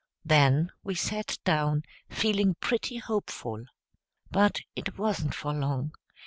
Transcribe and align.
Then 0.25 0.71
we 0.83 0.95
sat 0.95 1.37
down, 1.43 1.83
feeling 2.09 2.55
pretty 2.55 2.97
hopeful. 2.97 3.65
But 4.31 4.59
it 4.75 4.97
wasn't 4.97 5.35
for 5.35 5.53
long. 5.53 5.91